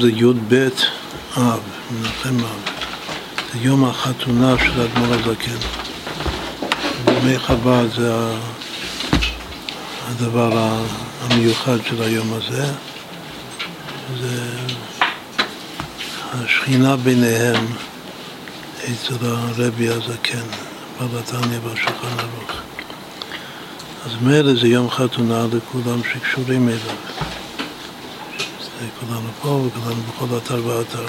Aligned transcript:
זה 0.00 0.10
י"ב 0.10 0.68
אב, 1.36 1.60
מנחם 1.90 2.44
אב. 2.44 2.60
זה 3.52 3.58
יום 3.58 3.84
החתונה 3.84 4.54
של 4.58 4.80
האדמו"ר 4.80 5.14
הזקן. 5.14 5.56
בימי 7.04 7.38
חב"ד 7.38 7.86
זה 7.96 8.12
הדבר 10.08 10.76
המיוחד 11.22 11.76
של 11.84 12.02
היום 12.02 12.32
הזה. 12.32 12.64
זה 14.20 14.42
השכינה 16.32 16.96
ביניהם 16.96 17.66
אצל 18.84 19.26
הרבי 19.26 19.88
הזקן, 19.88 20.46
בעל 20.98 21.08
והשולחן 21.64 22.18
ערוך. 22.18 22.52
אז 24.06 24.12
מילא 24.22 24.54
זה 24.54 24.68
יום 24.68 24.90
חתונה 24.90 25.46
לכולם 25.52 26.00
שקשורים 26.12 26.68
אליו. 26.68 27.29
כולנו 29.00 29.28
פה 29.42 29.48
וכולנו 29.48 30.02
בכל 30.02 30.36
אתר 30.36 30.66
ואתר. 30.66 31.06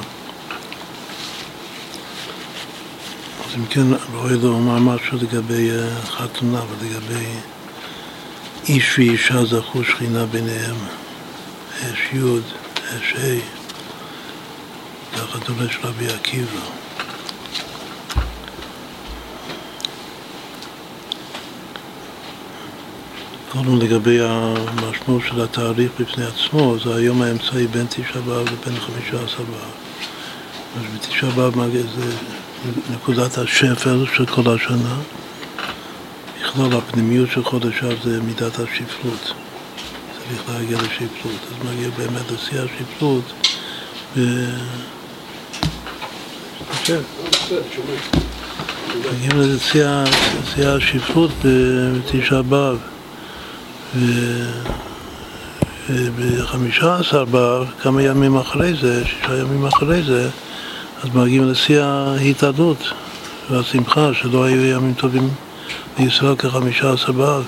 אז 3.45 3.55
אם 3.57 3.65
כן, 3.65 3.87
ראוי 4.13 4.37
לומר 4.37 4.79
משהו 4.79 5.17
לגבי 5.17 5.71
אה, 5.71 6.01
חתונה 6.05 6.61
ולגבי 6.69 7.25
איש 8.67 8.99
ואישה 8.99 9.45
זכו 9.45 9.83
שכינה 9.83 10.25
ביניהם, 10.25 10.75
אש 11.81 12.13
י', 12.13 12.39
אש 12.77 13.13
ה', 13.17 13.39
זה 15.15 15.23
החתונה 15.23 15.71
של 15.71 15.87
רבי 15.87 16.07
עקיבא. 16.07 16.80
קודם 23.51 23.79
לגבי 23.79 24.19
המשמעות 24.21 25.21
של 25.27 25.41
התאריך 25.41 25.91
בפני 25.99 26.25
עצמו, 26.25 26.75
זה 26.83 26.95
היום 26.95 27.21
האמצעי 27.21 27.67
בין 27.67 27.85
תשעה 27.89 28.21
באב 28.21 28.47
לבין 28.47 28.79
חמישה 28.79 29.23
עשר 29.25 29.43
באב. 29.43 29.71
אז 30.77 30.95
בתשעה 30.95 31.29
באב 31.31 31.55
זה 31.71 32.11
נקודת 32.93 33.37
השפל 33.37 34.05
של 34.15 34.25
כל 34.25 34.55
השנה. 34.55 34.95
בכלל 36.41 36.77
הפנימיות 36.77 37.29
של 37.31 37.43
חודש 37.43 37.83
אב 37.83 37.97
זה 38.03 38.21
מידת 38.21 38.59
השפלות. 38.59 39.33
צריך 40.27 40.49
להגיע 40.49 40.77
לשפלות. 40.77 41.39
אז 41.47 41.67
מגיע 41.73 41.89
באמת 41.97 42.31
לשיא 42.31 42.59
השפלות. 42.59 43.23
ו... 44.17 44.45
כן. 46.83 46.99
מגיעים 49.11 49.41
לשיא 49.41 50.67
השפלות 50.67 51.31
בתשעה 51.43 52.41
באב. 52.41 52.77
ובחמישה 55.89 56.95
עשר 56.95 57.25
באב, 57.25 57.67
כמה 57.81 58.03
ימים 58.03 58.37
אחרי 58.37 58.73
זה, 58.81 59.05
שישה 59.05 59.37
ימים 59.37 59.65
אחרי 59.65 60.03
זה, 60.03 60.29
אז 61.03 61.09
מגיעים 61.13 61.43
לשיא 61.43 61.81
ההתעלות 61.81 62.77
והשמחה, 63.49 64.09
שלא 64.13 64.43
היו 64.43 64.65
ימים 64.65 64.93
טובים 64.93 65.29
בישראל 65.97 66.35
כחמישה 66.35 66.93
עשר 66.93 67.11
באב. 67.11 67.43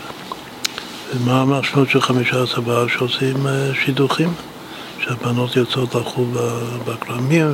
ומה 1.15 1.41
המשמעות 1.41 1.89
של 1.89 2.01
חמישה 2.01 2.43
עשר 2.43 2.61
באב? 2.61 2.87
שעושים 2.87 3.47
אה, 3.47 3.69
שידוכים, 3.85 4.33
שהבנות 4.99 5.55
יוצאות 5.55 5.95
לחול 5.95 6.27
בכרמים, 6.87 7.53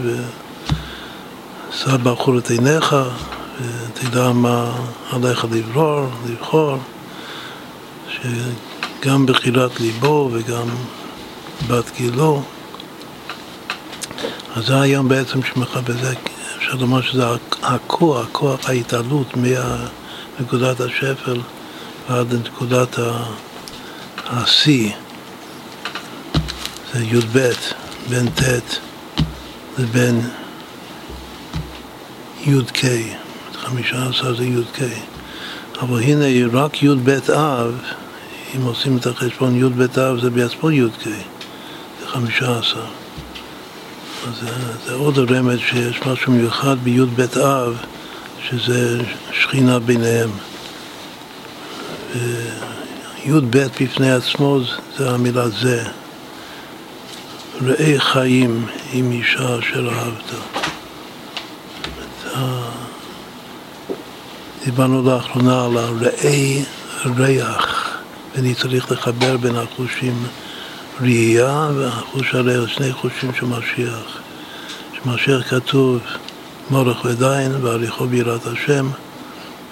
ושא 1.71 1.97
בחור 1.97 2.37
את 2.37 2.49
עיניך, 2.49 2.95
ותדע 3.61 4.31
מה 4.31 4.71
עליך 5.11 5.45
לברור, 5.51 6.07
לבחור. 6.29 6.77
שגם 9.01 9.25
בחירת 9.25 9.79
ליבו 9.79 10.29
וגם 10.33 10.67
בת 11.67 11.91
גילו. 11.97 12.43
אז 14.55 14.65
זה 14.65 14.81
היום 14.81 15.07
בעצם 15.09 15.39
שמחבר 15.43 15.93
זה, 15.93 16.13
אפשר 16.57 16.75
לומר 16.75 17.01
שזה 17.01 17.23
הכוח, 17.63 18.27
כוח 18.31 18.69
ההתעלות 18.69 19.27
מנקודת 20.39 20.79
השפל 20.79 21.41
ועד 22.09 22.33
לנקודת 22.33 22.99
השיא. 24.25 24.91
זה 26.93 27.03
י"ב, 27.03 27.51
בין 28.09 28.29
ט' 28.29 28.79
לבין 29.77 30.21
י"ק, 32.45 32.81
חמישה 33.53 34.09
עשר 34.09 34.35
זה 34.35 34.45
י"ק. 34.45 34.79
אבל 35.81 36.01
הנה 36.01 36.25
רק 36.53 36.83
י"ב 36.83 37.09
אב, 37.33 37.75
אם 38.55 38.61
עושים 38.61 38.97
את 38.97 39.07
החשבון 39.07 39.55
י"ב 39.55 39.81
אב 39.81 40.19
זה 40.21 40.29
בעצמו 40.29 40.71
י"ק, 40.71 41.03
זה 42.01 42.07
חמישה 42.07 42.59
עשר. 42.59 42.85
אז 44.27 44.49
זה, 44.85 44.93
עוד 44.93 45.31
רמז 45.31 45.59
שיש 45.59 46.01
משהו 46.05 46.31
מיוחד 46.31 46.77
בי"ב 46.83 47.21
אב, 47.21 47.77
שזה 48.49 49.01
שכינה 49.31 49.79
ביניהם. 49.79 50.29
י"ב 53.25 53.57
בפני 53.81 54.11
עצמו 54.11 54.59
זה 54.97 55.09
המילה 55.09 55.49
זה. 55.49 55.83
ראה 57.61 57.99
חיים 57.99 58.65
עם 58.93 59.11
אישה 59.11 59.59
אשר 59.59 59.89
אהבת. 59.89 60.33
דיברנו 64.65 65.01
לאחרונה 65.03 65.65
על 65.65 65.77
הראי 65.77 66.63
ריח, 67.17 67.68
ואני 68.39 68.55
צריך 68.55 68.91
לחבר 68.91 69.37
בין 69.37 69.55
החושים 69.55 70.23
ראייה 71.01 71.69
והחוש 71.75 72.35
הריח, 72.35 72.67
שני 72.67 72.93
חושים 72.93 73.33
של 73.33 73.45
משיח. 73.45 74.21
שמשיח 74.93 75.49
כתוב 75.49 75.99
מורך 76.69 77.05
ודין 77.05 77.51
והליכו 77.61 78.07
ביראת 78.07 78.45
השם, 78.47 78.89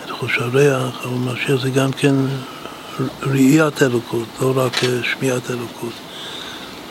את 0.05 0.09
חוש 0.11 0.37
הריח, 0.37 1.05
אבל 1.05 1.13
משיח 1.13 1.61
זה 1.61 1.69
גם 1.69 1.91
כן 1.91 2.15
ראיית 3.23 3.83
אלוקות, 3.83 4.27
לא 4.41 4.53
רק 4.55 4.73
שמיעת 5.03 5.51
אלוקות. 5.51 5.93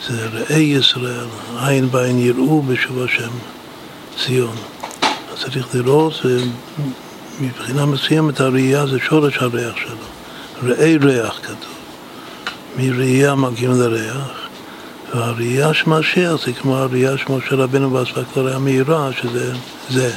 זה 0.08 0.28
ראי 0.32 0.62
ישראל, 0.62 1.26
עין 1.58 1.91
בעין 1.91 2.19
יראו 2.19 2.62
בשוב 2.62 3.03
השם 3.03 3.31
ציון. 4.25 4.56
צריך 5.37 5.75
לראות 5.75 6.14
מבחינה 7.41 7.87
מסוימת 7.87 8.41
הראייה 8.41 8.87
זה 8.87 8.98
שורש 8.98 9.37
הריח 9.37 9.76
שלו. 9.76 10.16
ראי 10.62 10.97
ריח 10.97 11.41
כתוב. 11.43 11.77
מראייה 12.76 13.35
מגיעים 13.35 13.81
לריח, 13.81 14.49
והראייה 15.14 15.75
של 15.75 15.91
משיח 15.91 16.47
זה 16.47 16.53
כמו 16.53 16.76
הראייה 16.76 17.19
של 17.19 17.32
משה 17.32 17.55
רבנו 17.55 17.91
באספקלריה 17.91 18.56
המהירה, 18.56 19.11
שזה 19.12 19.53
זה. 19.91 20.12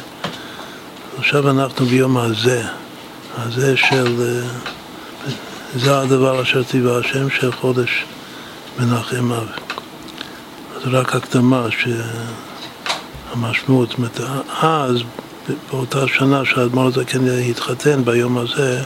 עכשיו 1.17 1.49
אנחנו 1.49 1.85
ביום 1.85 2.17
הזה, 2.17 2.63
הזה 3.37 3.77
של... 3.77 4.41
זה 5.75 5.99
הדבר 5.99 6.41
אשר 6.41 6.63
ציווה 6.63 6.99
השם 6.99 7.29
של 7.29 7.51
חודש 7.51 8.05
מנחם 8.79 9.31
אב. 9.33 9.47
אז 10.75 10.81
רק 10.85 11.15
הקדמה 11.15 11.67
שהמשמעות, 13.31 13.89
זאת 13.89 13.97
אומרת, 13.97 14.19
אז 14.61 14.97
באותה 15.71 16.07
שנה 16.07 16.45
שהאדמו"ר 16.45 16.87
הזקן 16.87 17.27
התחתן 17.49 18.05
ביום 18.05 18.37
הזה, 18.37 18.83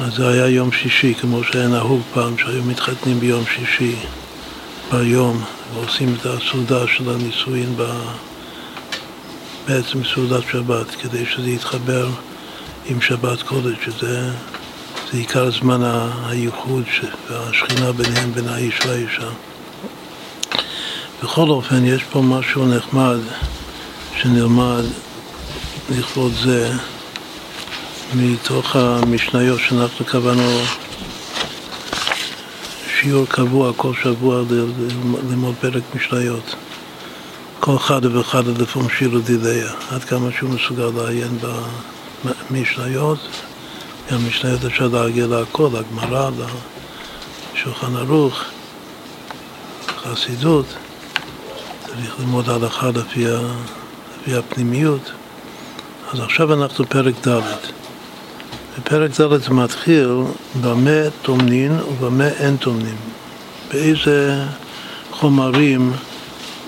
אז 0.00 0.14
זה 0.14 0.28
היה 0.28 0.48
יום 0.48 0.72
שישי, 0.72 1.14
כמו 1.14 1.44
שהיה 1.44 1.68
נהוג 1.68 2.00
פעם, 2.14 2.38
שהיו 2.38 2.62
מתחתנים 2.62 3.20
ביום 3.20 3.44
שישי 3.54 3.94
ביום, 4.92 5.44
ועושים 5.74 6.16
את 6.20 6.26
הסעודה 6.26 6.86
של 6.86 7.10
הנישואין, 7.10 7.76
ב... 7.76 7.82
בעצם 9.68 10.04
סעודת 10.14 10.42
שבת, 10.52 10.86
כדי 10.90 11.26
שזה 11.26 11.50
יתחבר 11.50 12.08
עם 12.86 13.00
שבת 13.00 13.42
קודש, 13.42 13.76
שזה 13.84 14.30
זה 15.12 15.18
עיקר 15.18 15.50
זמן 15.50 15.80
הייחוד 16.26 16.84
והשכינה 17.30 17.92
ביניהם, 17.92 18.32
בין 18.32 18.48
האיש 18.48 18.78
והאישה. 18.86 19.28
בכל 21.22 21.48
אופן, 21.48 21.84
יש 21.84 22.02
פה 22.02 22.20
משהו 22.20 22.66
נחמד 22.66 23.18
שנלמד 24.16 24.84
לכבוד 25.90 26.32
זה 26.42 26.72
מתוך 28.14 28.76
המשניות 28.76 29.60
שאנחנו 29.60 30.04
קבענו 30.04 30.60
שיעור 33.00 33.26
קבוע 33.26 33.72
כל 33.76 33.92
שבוע 34.02 34.42
ללמוד 35.30 35.54
פרק 35.60 35.82
משניות. 35.94 36.54
כל 37.60 37.76
אחד 37.76 38.06
ואחד 38.06 38.46
לפעמים 38.46 38.88
שירו 38.98 39.18
דידיה, 39.18 39.72
עד 39.90 40.04
כמה 40.04 40.28
שהוא 40.38 40.50
מסוגל 40.50 40.90
לעיין 40.96 41.38
במשניות. 42.50 43.18
גם 44.12 44.28
משניות 44.28 44.64
אפשר 44.64 44.88
להגיע 44.88 45.26
להכל, 45.26 45.68
לגמרא, 45.72 46.30
לשולחן 47.54 47.96
ערוך, 47.96 48.44
חסידות. 50.02 50.66
צריך 51.86 52.18
ללמוד 52.18 52.48
הלכה 52.48 52.90
לפי, 52.90 53.24
לפי 54.20 54.36
הפנימיות. 54.36 55.10
אז 56.12 56.20
עכשיו 56.20 56.52
אנחנו 56.62 56.86
פרק 56.88 57.28
ד'. 57.28 57.81
בפרק 58.78 59.20
ד' 59.20 59.36
זה 59.36 59.50
מתחיל 59.50 60.08
במה 60.60 61.10
טומנין 61.22 61.72
ובמה 61.80 62.28
אין 62.28 62.56
טומנין. 62.56 62.96
באיזה 63.72 64.44
חומרים 65.10 65.92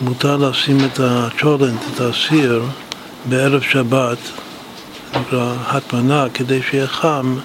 מותר 0.00 0.36
לשים 0.36 0.78
את 0.84 1.00
הצ'ולנט, 1.00 1.80
את 1.94 2.00
הסיר, 2.00 2.62
בערב 3.28 3.60
שבת, 3.60 4.18
נקרא 5.20 5.54
הטמנה, 5.66 6.26
כדי 6.34 6.62
שיהיה 6.62 6.86
חם, 6.86 7.36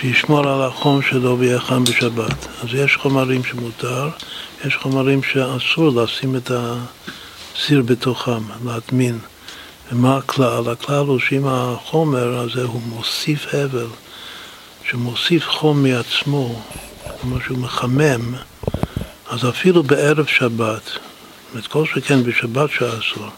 שישמור 0.00 0.48
על 0.48 0.62
החום 0.62 1.02
שלו 1.02 1.38
ויהיה 1.38 1.60
חם 1.60 1.84
בשבת. 1.84 2.46
אז 2.62 2.68
יש 2.74 2.96
חומרים 2.96 3.44
שמותר, 3.44 4.08
יש 4.64 4.76
חומרים 4.76 5.22
שאסור 5.22 6.02
לשים 6.02 6.36
את 6.36 6.50
הסיר 6.54 7.82
בתוכם, 7.82 8.42
להטמין. 8.64 9.18
ומה 9.92 10.16
הכלל? 10.16 10.68
הכלל 10.68 11.06
הוא 11.06 11.18
שאם 11.18 11.46
החומר 11.46 12.38
הזה 12.38 12.62
הוא 12.62 12.82
מוסיף 12.82 13.46
הבל, 13.54 13.86
שמוסיף 14.90 15.48
חום 15.48 15.82
מעצמו, 15.82 16.62
כלומר 17.20 17.38
שהוא 17.44 17.58
מחמם, 17.58 18.34
אז 19.30 19.48
אפילו 19.48 19.82
בערב 19.82 20.26
שבת, 20.26 20.90
זאת 21.54 21.66
כל 21.66 21.86
שכן 21.86 22.22
בשבת 22.22 22.70
שאסור, 22.70 23.28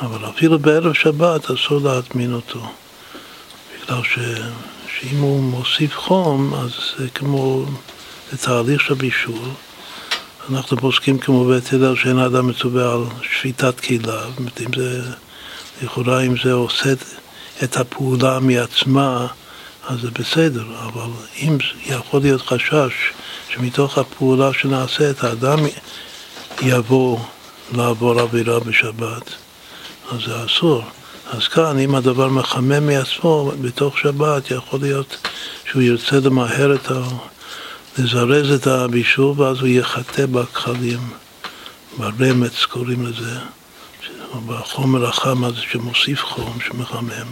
אבל 0.00 0.30
אפילו 0.30 0.58
בערב 0.58 0.92
שבת 0.92 1.50
אסור 1.50 1.80
להטמין 1.80 2.34
אותו, 2.34 2.68
בגלל 3.84 4.02
ש, 4.04 4.18
שאם 4.98 5.20
הוא 5.20 5.42
מוסיף 5.42 5.96
חום, 5.96 6.54
אז 6.54 6.70
זה 6.98 7.08
כמו, 7.10 7.64
זה 8.32 8.78
של 8.78 8.94
בישול. 8.94 9.48
אנחנו 10.50 10.76
פוסקים 10.76 11.18
כמו 11.18 11.44
בית 11.44 11.72
הלל 11.72 11.96
שאין 11.96 12.18
אדם 12.18 12.46
מצווה 12.46 12.92
על 12.92 13.04
שפיטת 13.22 13.80
קהילה, 13.80 14.24
אם 14.60 14.72
זה, 14.76 15.02
לכאורה 15.82 16.20
אם 16.22 16.34
זה 16.44 16.52
עושה 16.52 16.92
את 17.62 17.76
הפעולה 17.76 18.40
מעצמה, 18.40 19.26
אז 19.88 20.00
זה 20.00 20.10
בסדר, 20.10 20.64
אבל 20.86 21.10
אם 21.36 21.58
יכול 21.86 22.20
להיות 22.20 22.42
חשש 22.42 22.92
שמתוך 23.48 23.98
הפעולה 23.98 24.52
שנעשית 24.52 25.24
האדם 25.24 25.58
יבוא 26.62 27.18
לעבור 27.72 28.20
עבירה 28.20 28.60
בשבת, 28.60 29.34
אז 30.12 30.18
זה 30.26 30.44
אסור. 30.44 30.82
אז 31.30 31.48
כאן, 31.48 31.78
אם 31.78 31.94
הדבר 31.94 32.28
מחמם 32.28 32.86
מעצמו 32.86 33.52
בתוך 33.60 33.98
שבת, 33.98 34.50
יכול 34.50 34.80
להיות 34.80 35.16
שהוא 35.70 35.82
ירצה 35.82 36.16
למהר 36.24 36.74
את 36.74 36.90
ה... 36.90 37.00
לזרז 37.98 38.50
את 38.50 38.66
הבישול, 38.66 39.40
ואז 39.40 39.60
הוא 39.60 39.68
יחטא 39.68 40.26
בכחלים, 40.26 41.00
ברמץ 41.98 42.64
קוראים 42.64 43.06
לזה, 43.06 43.38
בחומר 44.46 45.08
החם 45.08 45.44
הזה 45.44 45.60
שמוסיף 45.70 46.24
חום, 46.24 46.58
שמחמם, 46.66 47.26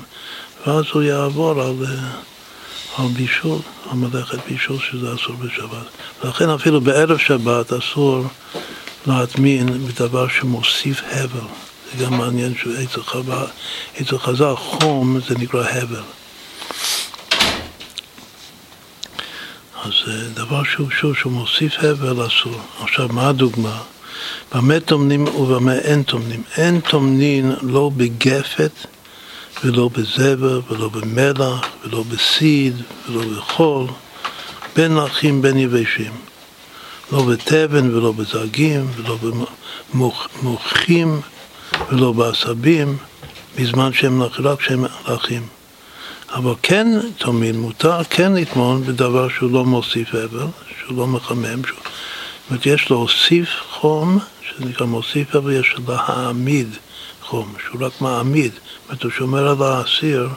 ואז 0.66 0.84
הוא 0.92 1.02
יעבור 1.02 1.50
על, 1.50 1.86
על 2.96 3.06
בישול, 3.06 3.58
על 3.90 3.96
מלאכת 3.96 4.38
בישול 4.48 4.78
שזה 4.78 5.14
אסור 5.14 5.36
בשבת. 5.36 5.86
ולכן 6.24 6.50
אפילו 6.50 6.80
בערב 6.80 7.18
שבת 7.18 7.72
אסור 7.72 8.24
להטמין 9.06 9.86
בדבר 9.86 10.28
שמוסיף 10.28 11.02
הבל. 11.10 11.46
זה 11.92 12.04
גם 12.04 12.18
מעניין 12.18 12.54
שאצל 12.62 14.18
חז"ל 14.18 14.56
חום 14.56 15.20
זה 15.28 15.34
נקרא 15.38 15.68
הבל. 15.68 16.02
אז 19.84 19.92
זה 20.06 20.30
דבר 20.34 20.64
שהוא 20.64 20.90
שוב, 20.90 21.16
שהוא 21.16 21.32
מוסיף 21.32 21.72
הבל 21.78 22.26
אסור. 22.26 22.60
עכשיו, 22.82 23.08
מה 23.08 23.28
הדוגמה? 23.28 23.82
במה 24.54 24.80
טומנים 24.80 25.28
ובמה 25.28 25.74
אין 25.74 26.02
טומנים. 26.02 26.42
אין 26.56 26.80
טומנים 26.80 27.52
לא 27.62 27.90
בגפת 27.96 28.72
ולא 29.64 29.90
בזבר 29.92 30.60
ולא 30.70 30.88
במלח 30.88 31.60
ולא 31.84 32.02
בסיד 32.02 32.74
ולא 33.08 33.22
בחול, 33.36 33.86
בין 34.76 34.98
אחים 34.98 35.42
בין 35.42 35.58
יבשים. 35.58 36.12
לא 37.12 37.22
בתבן 37.22 37.94
ולא 37.94 38.12
בזרגים 38.12 38.90
ולא 38.96 39.18
במוחים 39.94 41.20
ולא 41.90 42.12
בעשבים, 42.12 42.96
בזמן 43.58 43.92
שהם 43.92 44.22
רק 44.22 44.58
כשהם 44.58 44.84
אחים. 45.04 45.42
אבל 46.34 46.54
כן 46.62 46.86
תמיד 47.18 47.56
מותר 47.56 48.04
כן 48.10 48.32
לטמון 48.32 48.84
בדבר 48.84 49.28
שהוא 49.28 49.52
לא 49.52 49.64
מוסיף 49.64 50.14
אבל, 50.14 50.46
שהוא 50.80 50.98
לא 50.98 51.06
מחמם, 51.06 51.64
שהוא... 51.66 51.78
אומרת, 52.50 52.66
יש 52.66 52.90
להוסיף 52.90 53.48
חום, 53.70 54.18
שזה 54.42 54.68
נקרא 54.68 54.86
מוסיף 54.86 55.36
אבל 55.36 55.52
יש 55.52 55.74
להעמיד 55.88 56.68
חום, 57.22 57.54
שהוא 57.64 57.86
רק 57.86 58.00
מעמיד, 58.00 58.52
זאת 58.52 58.88
אומרת, 58.88 59.02
הוא 59.02 59.10
שומר 59.10 59.48
על 59.48 59.62
האסיר 59.62 60.28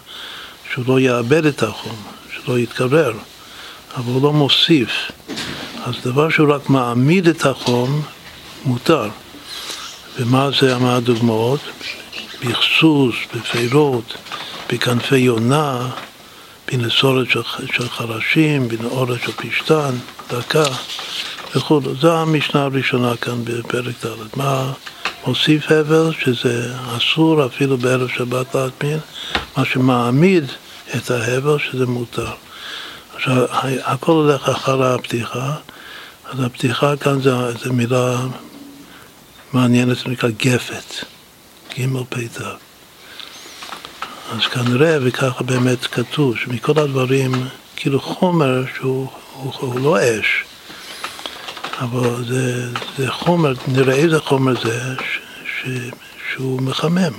שהוא 0.74 0.86
לא 0.88 1.00
יאבד 1.00 1.46
את 1.46 1.64
החום, 1.64 1.96
שלא 2.36 2.60
יתקרר, 2.60 3.14
אבל 3.96 4.14
הוא 4.14 4.22
לא 4.22 4.34
מוסיף. 4.34 4.90
אז 5.86 5.94
דבר 6.04 6.30
שהוא 6.30 6.54
רק 6.54 6.70
מעמיד 6.70 7.28
את 7.28 7.46
החום, 7.46 8.02
מותר. 8.66 9.10
ומה 10.20 10.50
זה, 10.60 10.78
מה 10.78 10.96
הדוגמאות? 10.96 11.60
בכסוס, 12.46 13.16
בפירות, 13.36 14.14
בכנפי 14.70 15.18
יונה, 15.18 15.90
בנסורת 16.68 17.28
של 17.76 17.90
חרשים, 17.90 18.68
בנאורת 18.68 19.22
של 19.26 19.32
פשתן, 19.32 19.96
דקה 20.30 20.64
וכו'. 21.56 21.82
זו 22.02 22.18
המשנה 22.18 22.64
הראשונה 22.64 23.18
כאן 23.18 23.46
בפרק 23.46 24.06
ד'. 24.06 24.38
מה 24.38 24.74
מוסיף 25.28 25.72
הבל, 25.72 26.12
שזה 26.20 26.74
אסור 26.98 27.46
אפילו 27.46 27.78
בערב 27.78 28.08
שבת 28.08 28.56
להטמין, 28.56 29.00
מה 29.58 29.66
שמעמיד 29.66 30.44
את 30.96 31.12
ההבל, 31.12 31.58
שזה 31.60 31.86
מותר. 31.86 32.32
עכשיו, 33.16 33.46
הכל 33.84 34.12
הולך 34.12 34.50
אחר 34.50 34.84
הפתיחה, 34.84 35.56
אז 36.32 36.40
הפתיחה 36.40 36.98
כאן 36.98 37.22
זה, 37.22 37.32
זה 37.58 37.72
מילה 37.72 38.18
מעניינת, 39.54 39.98
זה 39.98 40.04
נקרא 40.06 40.30
גפת, 40.30 41.06
ג' 41.80 41.86
פ"ת. 42.10 42.42
אז 44.32 44.48
כנראה, 44.52 44.98
וככה 45.02 45.44
באמת 45.44 45.86
כתוב, 45.86 46.38
שמכל 46.38 46.80
הדברים, 46.80 47.32
כאילו 47.76 48.02
חומר 48.02 48.64
שהוא 48.78 49.08
הוא, 49.34 49.54
הוא 49.60 49.80
לא 49.80 49.98
אש, 50.00 50.44
אבל 51.80 52.26
זה, 52.28 52.70
זה 52.98 53.12
חומר, 53.12 53.54
נראה 53.68 53.96
איזה 53.96 54.20
חומר 54.20 54.54
זה, 54.64 54.96
ש, 55.00 55.20
ש, 55.46 55.70
שהוא 56.34 56.62
מחמם, 56.62 57.14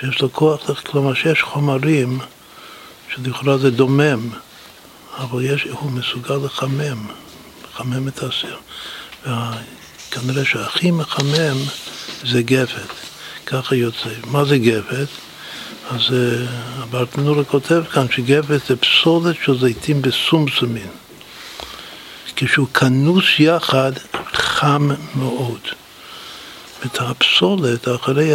שיש 0.00 0.20
לו 0.20 0.32
כוח, 0.32 0.80
כלומר 0.86 1.14
שיש 1.14 1.42
חומרים 1.42 2.18
שלכאורה 3.14 3.58
זה 3.58 3.70
דומם, 3.70 4.28
אבל 5.18 5.44
יש, 5.44 5.62
הוא 5.62 5.90
מסוגל 5.90 6.34
לחמם, 6.44 7.06
לחמם 7.64 8.08
את 8.08 8.22
הסיר. 8.22 8.56
וכנראה 9.22 10.44
שהכי 10.44 10.90
מחמם 10.90 11.56
זה 12.24 12.42
גפת, 12.42 12.92
ככה 13.46 13.74
יוצא. 13.74 14.10
מה 14.26 14.44
זה 14.44 14.58
גפת? 14.58 15.08
אז 15.90 16.00
uh, 16.00 16.12
הברטנורה 16.82 17.44
כותב 17.44 17.82
כאן 17.92 18.06
שגפת 18.10 18.60
זה 18.68 18.76
פסולת 18.76 19.36
של 19.44 19.58
זיתים 19.58 20.02
בסומסומין. 20.02 20.88
כשהוא 22.40 22.68
כנוס 22.68 23.24
יחד, 23.38 23.92
חם 24.32 24.88
מאוד. 25.14 25.60
את 26.86 27.00
הפסולת, 27.00 27.88
אחרי, 27.88 28.30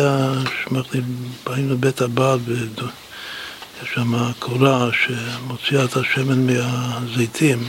שמחתי, 0.64 0.98
באים 1.46 1.70
לבית 1.70 2.02
הבעל, 2.02 2.40
יש 3.84 3.90
שם 3.94 4.32
קורה 4.40 4.90
שמוציאה 4.94 5.86
את 5.86 5.98
השמן 5.98 6.48
מהזיתים, 6.48 7.68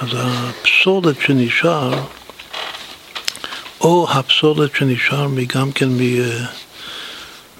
אז 0.00 0.08
הפסולת 0.12 1.20
שנשאר, 1.20 1.94
או 3.80 4.06
הפסולת 4.10 4.70
שנשאר 4.76 5.28
גם 5.46 5.72
כן. 5.72 5.88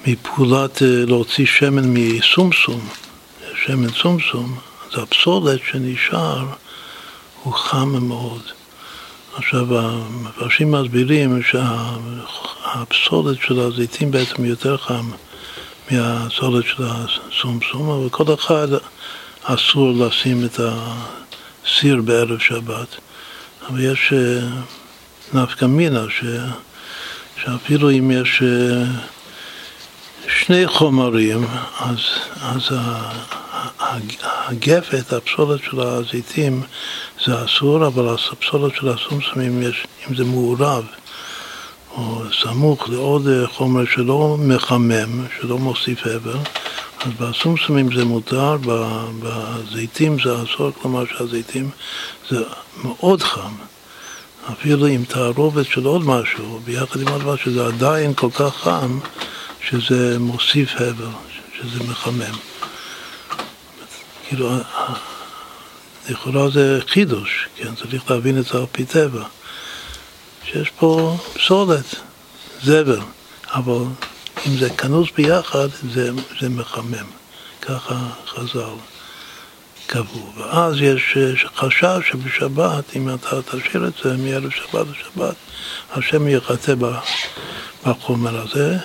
מפעולת 0.07 0.81
אה, 0.81 0.87
להוציא 1.07 1.45
שמן 1.45 1.93
מסומסום, 1.93 2.87
שמן 3.65 3.91
סומסום, 3.91 4.57
אז 4.91 5.03
הפסולת 5.03 5.59
שנשאר 5.71 6.45
הוא 7.45 7.53
חם 7.53 8.07
מאוד. 8.07 8.41
עכשיו, 9.35 9.79
המפרשים 9.79 10.71
מסבירים 10.71 11.41
שהפסולת 11.43 13.37
של 13.41 13.59
הזיתים 13.59 14.11
בעצם 14.11 14.45
יותר 14.45 14.77
חם 14.77 15.11
מהסולת 15.91 16.65
של 16.65 16.83
הסומסום, 16.83 17.89
אבל 17.89 18.09
כל 18.09 18.33
אחד 18.33 18.67
אסור 19.43 19.91
לשים 19.91 20.45
את 20.45 20.59
הסיר 20.59 22.01
בערב 22.01 22.39
שבת. 22.39 22.87
אבל 23.69 23.79
יש 23.79 24.13
אה, 24.13 24.47
נפקא 25.33 25.65
מינה, 25.65 26.05
ש... 26.09 26.23
שאפילו 27.43 27.91
אם 27.91 28.11
יש 28.11 28.41
אה, 28.41 28.83
שני 30.27 30.67
חומרים, 30.67 31.47
אז, 31.79 31.99
אז 32.41 32.61
הגפת, 34.21 35.13
הפסולת 35.13 35.61
של 35.63 35.79
הזיתים 35.79 36.61
זה 37.25 37.45
אסור, 37.45 37.87
אבל 37.87 38.15
הפסולת 38.31 38.75
של 38.75 38.89
הסומסומים, 38.89 39.63
אם 40.09 40.15
זה 40.15 40.23
מעורב 40.23 40.85
או 41.97 42.21
סמוך 42.41 42.89
לעוד 42.89 43.27
חומר 43.53 43.85
שלא 43.85 44.37
מחמם, 44.39 45.25
שלא 45.39 45.57
מוסיף 45.57 46.07
הבל, 46.07 46.37
אז 47.05 47.11
בסומסומים 47.19 47.95
זה 47.95 48.05
מותר, 48.05 48.57
בזיתים 49.23 50.17
זה 50.23 50.43
אסור, 50.43 50.71
כלומר 50.81 51.05
שהזיתים 51.05 51.69
זה 52.29 52.43
מאוד 52.83 53.23
חם. 53.23 53.51
אפילו 54.51 54.85
עם 54.85 55.05
תערובת 55.05 55.65
של 55.65 55.85
עוד 55.85 56.05
משהו, 56.05 56.59
ביחד 56.63 57.01
עם 57.01 57.07
עוד 57.07 57.25
משהו, 57.25 57.51
זה 57.51 57.65
עדיין 57.65 58.13
כל 58.13 58.29
כך 58.31 58.55
חם, 58.55 58.99
שזה 59.69 60.19
מוסיף 60.19 60.69
הבל, 60.75 61.05
שזה 61.57 61.83
מחמם. 61.89 62.54
כאילו, 64.27 64.51
לכאורה 66.09 66.49
זה 66.49 66.79
חידוש, 66.87 67.47
כן, 67.55 67.75
צריך 67.75 68.11
להבין 68.11 68.37
את 68.37 68.45
זה 68.45 68.57
על 68.57 68.65
פי 68.71 68.85
טבע, 68.85 69.23
שיש 70.45 70.69
פה 70.69 71.17
פסולת, 71.33 71.95
זבל, 72.63 72.99
אבל 73.53 73.83
אם 74.47 74.57
זה 74.57 74.69
כנוס 74.69 75.09
ביחד, 75.17 75.67
זה, 75.93 76.11
זה 76.39 76.49
מחמם, 76.49 77.07
ככה 77.61 77.95
חז"ל 78.27 78.75
קבעו. 79.87 80.33
ואז 80.37 80.75
יש 80.81 81.17
חשש 81.55 82.09
שבשבת, 82.11 82.95
אם 82.95 83.09
אתה 83.09 83.41
תשאיר 83.41 83.87
את 83.87 83.93
זה 84.03 84.17
מערב 84.17 84.49
שבת 84.49 84.87
לשבת, 84.87 85.35
השם 85.93 86.27
יחטא 86.27 86.73
בחומר 87.85 88.41
הזה, 88.41 88.77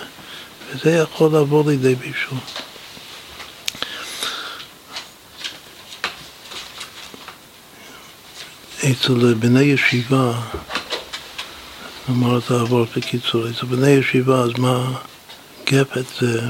וזה 0.69 0.91
יכול 0.91 1.35
לבוא 1.35 1.71
לידי 1.71 1.95
בישול. 1.95 2.37
אצל 8.89 9.33
בני 9.33 9.61
ישיבה, 9.61 10.41
נאמר 12.09 12.37
את 12.37 12.51
העבור 12.51 12.85
בקיצור, 12.97 13.49
אצל 13.49 13.65
בני 13.65 13.89
ישיבה, 13.89 14.39
אז 14.39 14.51
מה 14.57 14.99
גפת 15.65 16.05
זה, 16.19 16.41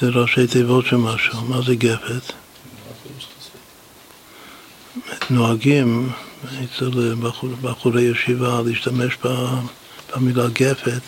זה 0.00 0.08
ראשי 0.08 0.46
תיבות 0.46 0.86
של 0.86 0.96
משהו, 0.96 1.40
מה 1.44 1.62
זה 1.66 1.74
גפת? 1.74 2.32
נוהגים 5.30 6.12
אצל 6.44 7.14
בחורי 7.62 8.02
ישיבה 8.02 8.60
להשתמש 8.66 9.16
במילה 10.16 10.48
גפת, 10.48 11.02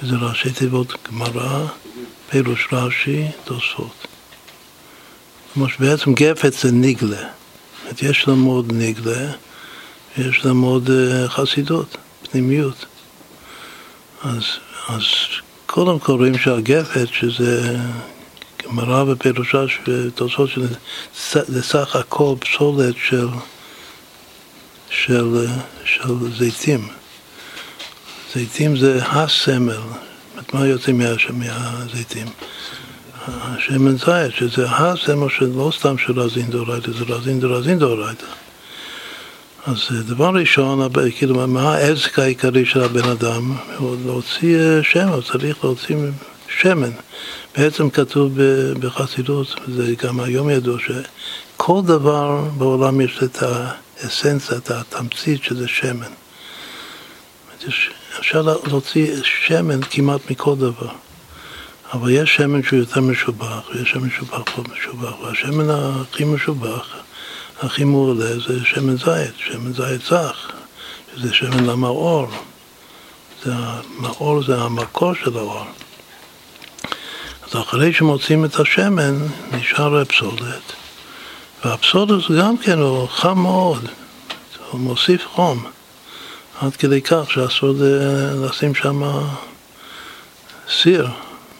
שזה 0.00 0.16
ראשי 0.16 0.52
תיבות 0.52 0.92
גמרא, 1.08 1.66
פירוש 2.30 2.68
רש"י, 2.72 3.26
תוספות. 3.44 4.06
כלומר 5.54 5.68
שבעצם 5.68 6.14
גפת 6.14 6.52
זה 6.52 6.72
ניגלה. 6.72 7.41
יש 8.02 8.28
ללמוד 8.28 8.72
נגלה, 8.72 9.32
יש 10.18 10.44
ללמוד 10.44 10.90
אה, 10.90 11.28
חסידות, 11.28 11.96
פנימיות. 12.30 12.86
אז, 14.22 14.42
אז 14.88 15.02
קודם 15.66 15.98
כל 15.98 16.12
רואים 16.12 16.38
שהגפת, 16.38 17.08
שזה 17.12 17.76
גמרא 18.64 19.04
ופירושה 19.08 19.64
ותוצאות 19.88 20.50
זה 21.32 21.62
סך 21.62 21.96
הכל 21.96 22.34
פסולת 22.40 22.94
של, 23.08 23.28
של, 24.90 25.46
של 25.84 26.14
זיתים. 26.38 26.88
זיתים 28.34 28.76
זה 28.76 29.00
הסמל, 29.06 29.80
מה 30.52 30.66
יוצא 30.66 30.92
מהזיתים? 31.32 32.26
השמן 33.28 33.96
זית, 33.96 34.34
שזה 34.36 34.70
הסמל 34.70 35.28
של 35.28 35.50
לא 35.56 35.72
סתם 35.78 35.98
של 35.98 36.20
רזין 36.20 36.50
דאורייתא, 36.50 36.90
זה 36.92 37.04
רזין 37.08 37.40
דרזין 37.40 37.78
דאורייתא. 37.78 38.26
אז 39.66 39.78
דבר 40.06 40.30
ראשון, 40.34 40.88
כאילו, 41.16 41.48
מה 41.48 41.74
העסק 41.74 42.18
העיקרי 42.18 42.66
של 42.66 42.82
הבן 42.82 43.08
אדם? 43.10 43.54
הוא 43.76 43.96
להוציא 44.06 44.58
שמן, 44.82 45.20
צריך 45.32 45.64
להוציא 45.64 45.96
שמן. 46.48 46.90
בעצם 47.56 47.90
כתוב 47.90 48.32
בחסידות, 48.80 49.54
וזה 49.68 49.94
גם 50.02 50.20
היום 50.20 50.50
ידוע, 50.50 50.78
שכל 50.78 51.80
דבר 51.84 52.44
בעולם 52.58 53.00
יש 53.00 53.20
את 53.22 53.42
האסנציה, 53.42 54.56
את 54.56 54.70
התמצית 54.70 55.44
שזה 55.44 55.68
שמן. 55.68 56.12
אפשר 58.18 58.42
להוציא 58.42 59.16
שמן 59.22 59.80
כמעט 59.90 60.30
מכל 60.30 60.54
דבר. 60.56 60.88
אבל 61.92 62.10
יש 62.10 62.36
שמן 62.36 62.62
שהוא 62.62 62.78
יותר 62.78 63.00
משובח, 63.00 63.68
ויש 63.68 63.90
שמן 63.90 64.06
משובח 64.06 64.42
פחות 64.44 64.68
משובח, 64.68 65.20
והשמן 65.20 65.70
הכי 65.70 66.24
משובח, 66.24 66.86
הכי 67.62 67.84
מעולה, 67.84 68.38
זה 68.38 68.64
שמן 68.64 68.96
זית, 68.96 69.34
שמן 69.36 69.72
זית 69.72 70.02
זך, 70.02 70.50
שזה 71.14 71.34
שמן 71.34 71.64
למאור. 71.64 72.26
זה, 73.44 73.52
המאור 73.54 74.44
זה 74.44 74.56
המקור 74.56 75.14
של 75.14 75.36
האור. 75.38 75.64
אז 77.46 77.60
אחרי 77.60 77.92
שמוצאים 77.92 78.44
את 78.44 78.60
השמן, 78.60 79.18
נשאר 79.52 80.00
הפסולת, 80.00 80.72
והפסולת 81.64 82.30
גם 82.38 82.56
כן 82.56 82.78
הוא 82.78 83.08
חם 83.08 83.38
מאוד, 83.38 83.88
הוא 84.70 84.80
מוסיף 84.80 85.26
חום, 85.26 85.64
עד 86.60 86.76
כדי 86.76 87.02
כך 87.02 87.30
שאסור 87.30 87.74
לשים 88.34 88.74
שם 88.74 89.02
סיר. 90.68 91.08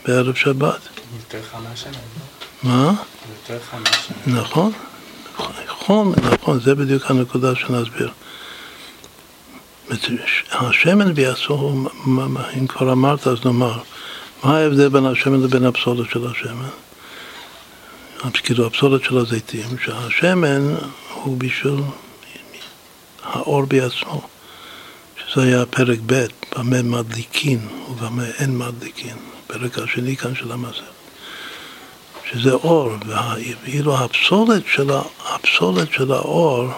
בערב 0.07 0.35
שבת. 0.35 0.81
יותר 1.17 1.39
חם 1.53 1.63
מהשמן. 1.63 1.93
מה? 2.63 2.95
יותר 3.31 3.59
חם 3.71 3.79
מהשמן. 3.79 4.41
נכון, 4.41 4.73
חום, 5.69 6.15
נכון, 6.33 6.61
זה 6.61 6.75
בדיוק 6.75 7.11
הנקודה 7.11 7.55
שנסביר. 7.55 8.11
השמן 10.53 11.13
ויעשו, 11.15 11.87
אם 12.59 12.67
כבר 12.67 12.93
אמרת 12.93 13.27
אז 13.27 13.45
נאמר, 13.45 13.79
מה 14.45 14.59
ההבדל 14.59 14.89
בין 14.89 15.07
השמן 15.07 15.41
לבין 15.41 15.65
הפסולת 15.65 16.11
של 16.11 16.27
השמן? 16.27 16.69
כאילו 18.43 18.67
הפסולת 18.67 19.05
של 19.05 19.19
הזיתים, 19.19 19.79
שהשמן 19.85 20.75
הוא 21.15 21.39
בשביל 21.39 21.81
האור 23.23 23.65
בעצמו, 23.65 24.29
שזה 25.17 25.43
היה 25.43 25.67
פרק 25.67 25.99
ב', 26.07 26.27
במה 26.57 26.83
מדליקין 26.83 27.69
ובמה 27.91 28.25
אין 28.25 28.59
מדליקין. 28.59 29.32
הפרק 29.55 29.79
השני 29.79 30.17
כאן 30.17 30.35
של 30.35 30.53
המסך, 30.53 30.83
שזה 32.31 32.53
אור, 32.53 32.91
ואילו 33.65 33.99
הפסולת 33.99 34.63
של, 34.67 34.91
הפסולת 35.25 35.93
של 35.93 36.13
האור 36.13 36.69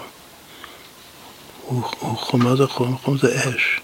הוא, 1.61 1.83
הוא 1.99 2.17
חום, 2.17 2.43
מה 2.43 2.55
זה 2.55 2.67
חום? 2.67 2.97
חום 2.97 3.17
זה 3.17 3.39
אש. 3.49 3.79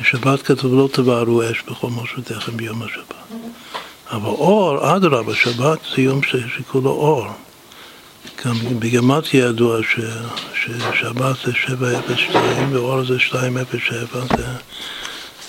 בשבת 0.00 0.42
כתוב 0.42 0.74
לא 0.74 0.88
תבערו 0.92 1.42
אש 1.50 1.62
בכל 1.62 1.88
מושבותיכם 1.90 2.56
ביום 2.56 2.82
השבת. 2.82 3.14
אבל 4.10 4.28
אור, 4.28 4.96
אדרבה, 4.96 5.34
שבת 5.34 5.78
זה 5.96 6.02
יום 6.02 6.20
שכולו 6.56 6.90
אור. 6.90 7.26
גם 8.44 8.54
בגמטיה 8.78 9.46
ידוע 9.46 9.82
ש, 9.82 10.00
ששבת 10.54 11.36
זה 11.44 11.52
702 11.54 12.74
ואור 12.74 13.04
זה 13.04 13.18
207, 13.50 14.20
זה 14.36 14.46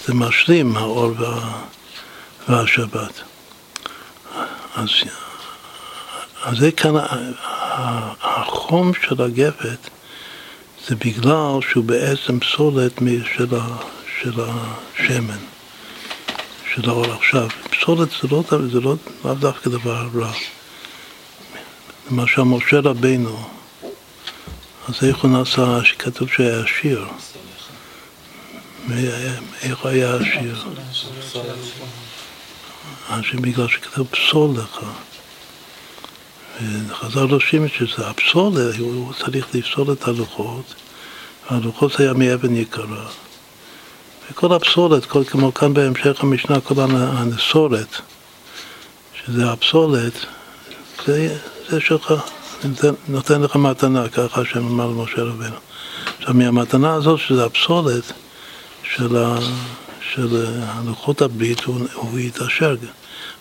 זה 0.08 0.14
משלים, 0.14 0.78
האור 0.78 1.12
וה, 1.18 1.62
והשבת. 2.50 3.22
אז, 4.76 4.90
אז 6.44 6.58
זה 6.58 6.72
כאן, 6.72 6.92
החום 8.22 8.92
של 8.94 9.22
הגפת 9.22 9.90
זה 10.88 10.96
בגלל 10.96 11.60
שהוא 11.70 11.84
בעצם 11.84 12.40
פסולת 12.40 12.94
של, 13.38 13.48
של 14.22 14.34
השמן, 14.42 15.40
של 16.74 16.90
האור. 16.90 17.14
עכשיו, 17.14 17.48
פסולת 17.70 18.10
זה 18.22 18.28
לא, 18.32 18.44
זה 18.72 18.80
לא 18.80 18.96
לאו 19.26 19.34
דווקא 19.34 19.70
דבר 19.70 20.08
רע. 20.16 20.32
למשל, 22.12 22.42
משה 22.42 22.80
רבינו, 22.80 23.50
אז 24.90 24.96
איך 25.08 25.18
הוא 25.18 25.32
נעשה, 25.32 25.84
שכתוב 25.84 26.30
שהיה 26.30 26.64
עשיר. 26.64 27.06
איך 29.62 29.86
היה 29.86 30.16
השיר? 30.16 30.64
השיר 33.10 33.40
בגלל 33.42 33.68
שכתוב 33.68 34.08
פסול 34.08 34.50
לך. 34.58 34.80
וחז"ל 36.62 37.28
דורשים 37.28 37.68
שזה 37.68 38.08
הפסולת, 38.08 38.76
הוא 38.80 39.14
צריך 39.14 39.48
לפסול 39.56 39.92
את 39.92 40.08
הלוחות, 40.08 40.74
והלוחות 41.52 42.00
היה 42.00 42.14
מאבן 42.14 42.56
יקרה. 42.56 43.06
וכל 44.32 44.54
הפסולת, 44.54 45.06
כל, 45.06 45.24
כמו 45.24 45.54
כאן 45.54 45.74
בהמשך 45.74 46.24
המשנה, 46.24 46.62
כל 46.62 46.74
הנסורת, 46.80 48.02
שזה 49.26 49.52
הפסולת, 49.52 50.14
זה, 51.06 51.38
זה 51.70 51.82
שלך, 51.82 52.14
זה 52.64 52.92
נותן 53.08 53.42
לך 53.42 53.56
מתנה, 53.56 54.10
ככה 54.10 54.46
שאמר 54.46 54.88
למשה 54.88 55.22
רבנו. 55.22 55.56
עכשיו, 56.20 56.34
מהמתנה 56.34 56.94
הזאת, 56.94 57.20
שזה 57.20 57.46
הפסולת 57.46 58.14
של, 58.84 59.18
ה, 59.18 59.36
של 60.14 60.46
הלוחות 60.66 61.22
הברית, 61.22 61.64
הוא, 61.64 61.88
הוא 61.94 62.20
יתעשר. 62.20 62.76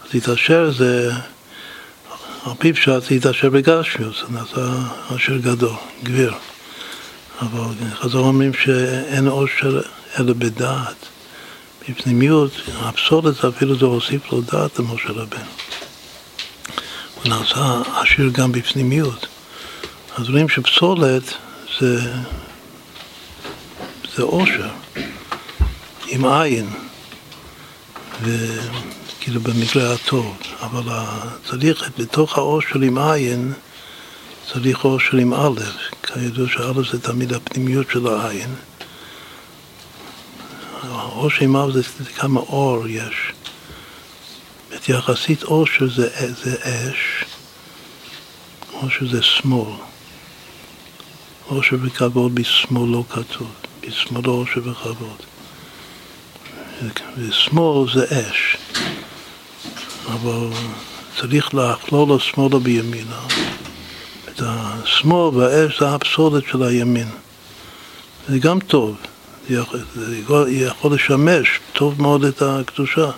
אז 0.05 0.15
יתעשר 0.15 0.71
זה... 0.71 1.13
על 2.47 2.53
פי 2.59 2.73
פשט 2.73 3.03
זה 3.09 3.15
יתעשר 3.15 3.51
בגשמיות, 3.51 4.15
זה 4.15 4.39
נעשה 4.39 4.61
עשיר 5.11 5.37
גדול, 5.37 5.77
גביר. 6.03 6.35
אבל 7.41 7.75
חז"ל 7.95 8.19
אומרים 8.19 8.55
שאין 8.55 9.29
עושר 9.29 9.81
אלא 10.19 10.33
בדעת. 10.33 11.13
בפנימיות, 11.89 12.53
הפסולת 12.81 13.45
אפילו 13.45 13.79
זה 13.79 13.85
הוסיף 13.85 14.33
לו 14.33 14.41
דעת 14.41 14.79
למשה 14.79 15.09
רבנו. 15.09 15.51
הוא 17.15 17.29
נעשה 17.29 17.83
עשיר 18.01 18.31
גם 18.33 18.53
בפנימיות. 18.53 19.27
אז 20.17 20.31
רואים 20.31 20.49
שפסולת 20.49 21.23
זה, 21.81 22.13
זה 24.17 24.23
עושר, 24.23 24.71
עם 26.13 26.25
עין. 26.25 26.67
כאילו 29.21 29.41
במקרה 29.41 29.95
הטוב, 29.95 30.37
אבל 30.61 30.83
צריך 31.51 31.91
בתוך 31.99 32.39
העושר 32.39 32.81
עם 32.81 32.99
עין, 32.99 33.53
צריך 34.53 34.85
עושר 34.85 35.17
עם 35.17 35.35
א', 35.35 35.61
כידוע 36.03 36.49
שא' 36.49 36.91
זה 36.93 37.01
תמיד 37.01 37.33
הפנימיות 37.33 37.87
של 37.91 38.07
העין. 38.07 38.55
העושר 40.83 41.45
עם 41.45 41.57
א' 41.57 41.73
זה, 41.73 41.83
כמה 42.17 42.41
אור 42.41 42.89
יש. 42.89 43.33
את 44.75 44.89
יחסית 44.89 45.43
עושר 45.43 45.89
זה, 45.95 46.09
זה 46.45 46.57
אש, 46.63 47.25
עושר 48.73 49.09
זה 49.11 49.23
שמאל. 49.23 49.75
עושר 51.47 51.77
וכבוד 51.83 52.35
בשמאלו 52.35 53.05
כתוב, 53.09 53.53
בשמאלו 53.81 54.33
עושר 54.33 54.61
וכבוד. 54.71 55.32
ושמאל 57.19 57.93
זה 57.95 58.05
אש. 58.05 58.57
אבל 60.07 60.49
צריך 61.21 61.55
לכלול 61.55 62.17
השמאלה 62.17 62.59
בימינה. 62.59 63.21
את 64.29 64.43
השמאל 64.45 65.37
והאש 65.37 65.81
זה 65.81 65.95
הפסולת 65.95 66.45
של 66.51 66.63
הימין. 66.63 67.09
זה 68.29 68.39
גם 68.39 68.61
טוב, 68.61 68.97
זה 69.49 69.55
יכול, 69.55 69.81
זה 69.95 70.51
יכול 70.51 70.95
לשמש 70.95 71.61
טוב 71.73 72.03
מאוד 72.03 72.25
את 72.25 72.43
הקדושה. 72.43 73.11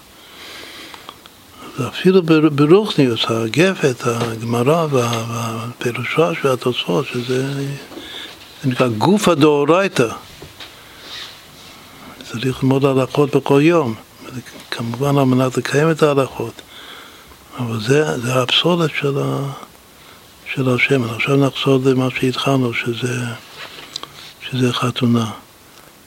ואפילו 1.79 2.23
ברוכניוס, 2.53 3.21
הגפת, 3.29 4.03
הגמרא 4.05 4.87
והפירושה 4.91 6.31
והתוצאות, 6.45 7.07
שזה 7.07 7.47
נקרא 8.65 8.89
גופה 8.89 9.35
דאורייתא. 9.35 10.09
צריך 12.41 12.63
ללמוד 12.63 12.85
הלכות 12.85 13.37
בכל 13.37 13.61
יום, 13.63 13.95
כמובן 14.71 15.19
על 15.19 15.25
מנת 15.25 15.57
לקיים 15.57 15.91
את 15.91 16.03
ההלכות. 16.03 16.63
אבל 17.59 17.81
זה, 17.81 18.19
זה 18.19 18.43
הפסולת 18.43 18.91
של, 19.01 19.19
ה, 19.19 19.53
של 20.55 20.75
השמן. 20.75 21.09
עכשיו 21.09 21.37
נחזור 21.37 21.81
למה 21.85 22.09
שהתחלנו, 22.21 22.75
שזה, 22.75 23.25
שזה 24.51 24.73
חתונה. 24.73 25.31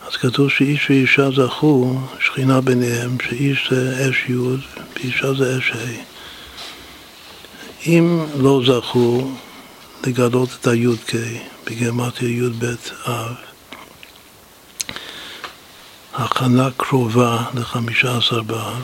אז 0.07 0.15
כתוב 0.15 0.49
שאיש 0.49 0.89
ואישה 0.89 1.29
זכו, 1.31 1.99
שכינה 2.19 2.61
ביניהם, 2.61 3.17
שאיש 3.29 3.67
זה 3.71 4.09
אש 4.09 4.29
י' 4.29 4.35
ואישה 4.95 5.33
זה 5.33 5.57
אש 5.57 5.71
ה'. 5.71 6.03
אם 7.87 8.25
לא 8.39 8.61
זכו 8.65 9.31
לגלות 10.07 10.49
את 10.61 10.67
הי"ק 10.67 11.11
בגרמטיה 11.65 12.29
י"ב 12.29 12.65
אב, 13.05 13.46
הכנה 16.17 16.69
קרובה 16.77 17.43
לחמישה 17.53 18.17
עשר 18.17 18.41
באב, 18.41 18.83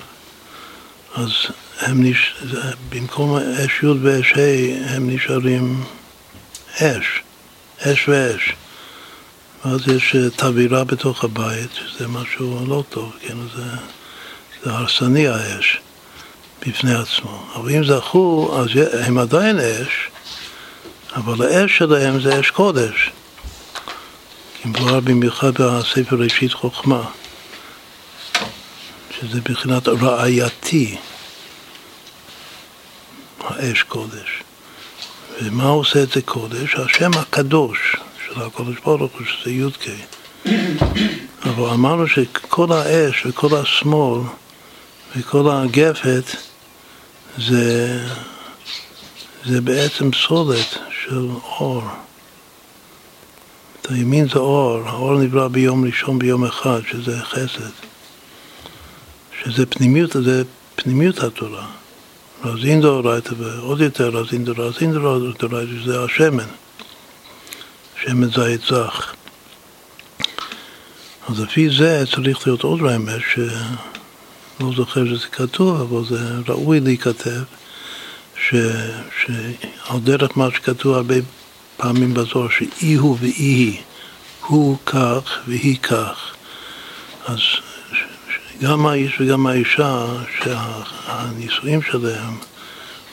אז 1.16 1.32
הם 1.80 2.04
נש... 2.04 2.36
במקום 2.90 3.38
אש 3.38 3.84
י' 3.84 3.88
ואש 3.88 4.34
ה' 4.38 4.96
הם 4.96 5.10
נשארים 5.10 5.84
אש, 6.78 7.22
אש 7.80 8.10
ואש. 8.10 8.54
ואז 9.66 9.88
יש 9.88 10.16
אה, 10.16 10.30
תבירה 10.30 10.84
בתוך 10.84 11.24
הבית, 11.24 11.70
שזה 11.74 12.08
משהו 12.08 12.66
לא 12.68 12.84
טוב, 12.90 13.12
כן, 13.22 13.38
זה, 13.56 13.64
זה 14.64 14.72
הרסני 14.72 15.28
האש 15.28 15.80
בפני 16.68 16.96
עצמו. 16.96 17.46
אבל 17.56 17.76
אם 17.76 17.84
זכו, 17.86 18.56
אז 18.60 18.68
הם 19.06 19.18
עדיין 19.18 19.60
אש, 19.60 20.10
אבל 21.16 21.48
האש 21.48 21.78
שלהם 21.78 22.22
זה 22.22 22.40
אש 22.40 22.50
קודש. 22.50 23.12
כי 24.62 24.70
מבואר 24.70 25.00
במיוחד 25.00 25.54
בספר 25.54 26.16
ראשית 26.16 26.54
חוכמה, 26.54 27.04
שזה 29.28 29.38
מבחינת 29.38 29.88
רעייתי. 29.88 30.98
האש 33.40 33.84
קודש. 33.84 34.44
ומה 35.42 35.64
עושה 35.64 36.04
את 36.04 36.12
זה 36.12 36.22
קודש? 36.22 36.76
השם 36.76 37.12
הקדוש 37.16 37.96
של 38.28 38.42
הקודש 38.42 38.80
ברוך 38.86 39.12
הוא, 39.14 39.26
שזה 39.26 39.52
י"ק. 39.52 39.86
אבל 41.44 41.70
אמרנו 41.70 42.08
שכל 42.08 42.72
האש 42.72 43.26
וכל 43.26 43.58
השמאל 43.58 44.22
וכל 45.16 45.52
הגפת 45.52 46.24
זה, 47.38 48.00
זה 49.46 49.62
בעצם 49.62 50.14
סולת 50.14 50.78
של 51.04 51.28
אור. 51.60 51.84
הימין 53.90 54.30
זה 54.30 54.40
אור, 54.40 54.82
האור 54.86 55.20
נברא 55.20 55.48
ביום 55.48 55.86
ראשון 55.86 56.20
ביום 56.20 56.46
אחד, 56.46 56.80
שזה 56.92 57.20
חסד. 57.24 57.93
שזה 59.46 59.66
פנימיות, 59.66 60.12
זה 60.24 60.44
פנימיות 60.76 61.24
התורה. 61.24 61.68
רזין 62.46 62.82
דאורייתא 62.82 63.34
ועוד 63.38 63.82
יותר 63.82 64.10
רזין 64.10 64.46
דאורייתא, 64.46 64.88
דאורייתא 65.40 65.72
שזה 65.84 66.04
השמן, 66.04 66.50
שמן 68.02 68.28
זית 68.28 68.62
זך. 68.62 69.14
אז 71.30 71.40
לפי 71.40 71.70
זה 71.70 72.04
צריך 72.16 72.48
להיות 72.48 72.62
עוד 72.62 72.82
רמז, 72.82 73.20
שלא 73.34 74.72
זוכר 74.76 75.06
שזה 75.06 75.28
כתוב, 75.28 75.82
אבל 75.82 76.06
זה 76.10 76.18
ראוי 76.48 76.80
להיכתב, 76.80 77.42
ש... 78.48 78.56
שעל 79.22 80.00
דרך 80.04 80.38
מה 80.38 80.48
שכתוב 80.56 80.94
הרבה 80.94 81.16
פעמים 81.78 82.14
בזוהר, 82.14 82.50
שאי 82.50 82.94
הוא 82.94 83.18
ואי 83.22 83.32
היא, 83.32 83.82
הוא 84.48 84.78
כך 84.86 85.40
והיא 85.48 85.78
כך. 85.78 86.34
אז 87.26 87.40
גם 88.64 88.86
האיש 88.86 89.22
וגם 89.22 89.48
האישה, 89.48 90.06
שהנישואים 90.44 91.82
שלהם, 91.82 92.38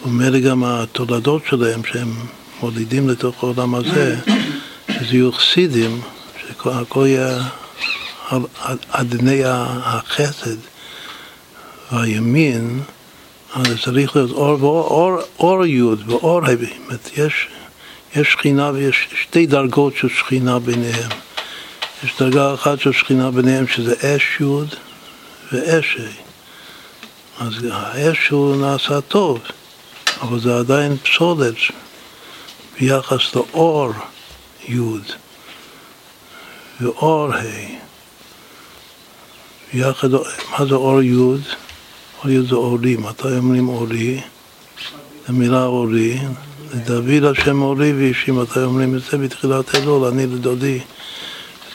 ומילא 0.06 0.38
גם 0.38 0.64
התולדות 0.64 1.42
שלהם, 1.48 1.84
שהם 1.84 2.14
מולידים 2.60 3.08
לתוך 3.08 3.44
העולם 3.44 3.74
הזה, 3.74 4.16
שזה 4.90 5.14
יהיו 5.14 5.32
חסידים, 5.32 6.00
שהכל 6.40 7.06
יהיה 7.06 7.38
על 8.28 8.42
אדני 8.90 9.42
החסד 9.44 10.56
והימין, 11.92 12.80
אז 13.54 13.66
צריך 13.84 14.16
להיות 14.16 14.30
אור 14.30 14.64
ואור, 14.64 14.82
אור, 14.82 15.18
אור 15.38 15.66
יוד 15.66 16.02
ואור 16.06 16.44
ה', 16.44 16.50
יש, 17.16 17.48
יש 18.16 18.32
שכינה 18.32 18.70
ויש 18.74 19.08
שתי 19.22 19.46
דרגות 19.46 19.96
של 19.96 20.08
שכינה 20.08 20.58
ביניהם. 20.58 21.10
יש 22.04 22.12
דרגה 22.18 22.54
אחת 22.54 22.80
של 22.80 22.92
שכינה 22.92 23.30
ביניהם 23.30 23.66
שזה 23.68 23.94
אש 24.16 24.40
יוד 24.40 24.74
ואשי. 25.52 26.08
אז 27.38 27.52
האש 27.70 28.28
הוא 28.28 28.56
נעשה 28.56 29.00
טוב, 29.00 29.40
אבל 30.20 30.40
זה 30.40 30.58
עדיין 30.58 30.96
פסולת 30.96 31.54
ביחס 32.80 33.34
לאור 33.34 33.92
י' 34.68 34.78
ואור 36.80 37.34
ה'. 37.34 37.90
ביחד, 39.72 40.12
מה 40.12 40.66
זה 40.68 40.74
אור 40.74 41.02
י'? 41.02 41.14
אור 41.14 42.30
י' 42.30 42.42
זה 42.48 42.54
אורי, 42.54 42.96
מתי 42.96 43.36
אומרים 43.36 43.68
אורי? 43.68 44.20
זו 45.26 45.32
מילה 45.32 45.64
אורי, 45.64 46.18
לדוד 46.74 47.24
השם 47.24 47.62
אורי 47.62 47.92
ואישי, 47.92 48.30
מתי 48.30 48.62
אומרים 48.62 48.96
את 48.96 49.00
זה? 49.10 49.18
בתחילת 49.18 49.74
אלול, 49.74 50.04
אני 50.08 50.26
לדודי, 50.26 50.80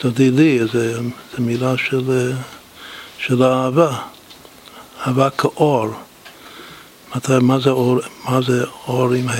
דודי 0.03 0.31
לי, 0.31 0.59
זו 0.73 0.79
מילה 1.39 1.77
של... 1.77 2.31
של 3.17 3.43
האהבה, 3.43 3.97
אהבה 5.07 5.29
כאור. 5.29 5.87
מתי, 7.15 7.31
מה, 7.41 7.59
זה 7.59 7.69
אור, 7.69 7.99
מה 8.29 8.41
זה 8.41 8.63
אור 8.87 9.13
עם 9.13 9.29
ה'? 9.29 9.33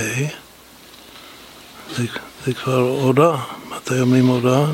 זה, 1.96 2.04
זה 2.46 2.54
כבר 2.54 2.80
אורה, 2.80 3.44
מתי 3.76 4.00
אומרים 4.00 4.28
אורה? 4.28 4.66